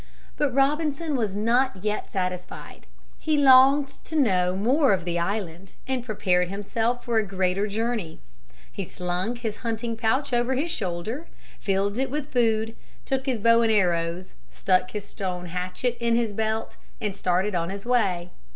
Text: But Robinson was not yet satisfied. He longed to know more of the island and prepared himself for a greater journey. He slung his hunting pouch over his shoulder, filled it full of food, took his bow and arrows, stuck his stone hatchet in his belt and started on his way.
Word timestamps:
But 0.35 0.51
Robinson 0.51 1.15
was 1.15 1.35
not 1.35 1.83
yet 1.85 2.11
satisfied. 2.11 2.87
He 3.19 3.37
longed 3.37 3.87
to 4.05 4.15
know 4.15 4.55
more 4.55 4.93
of 4.93 5.05
the 5.05 5.19
island 5.19 5.75
and 5.87 6.03
prepared 6.03 6.49
himself 6.49 7.03
for 7.05 7.19
a 7.19 7.23
greater 7.23 7.67
journey. 7.67 8.19
He 8.71 8.83
slung 8.83 9.35
his 9.35 9.57
hunting 9.57 9.95
pouch 9.95 10.33
over 10.33 10.55
his 10.55 10.71
shoulder, 10.71 11.27
filled 11.59 11.99
it 11.99 12.07
full 12.09 12.17
of 12.17 12.27
food, 12.29 12.75
took 13.05 13.27
his 13.27 13.37
bow 13.37 13.61
and 13.61 13.71
arrows, 13.71 14.33
stuck 14.49 14.89
his 14.89 15.05
stone 15.07 15.45
hatchet 15.45 15.97
in 15.99 16.15
his 16.15 16.33
belt 16.33 16.77
and 16.99 17.15
started 17.15 17.53
on 17.53 17.69
his 17.69 17.85
way. 17.85 18.31